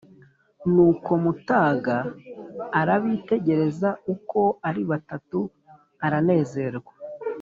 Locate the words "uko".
4.13-4.39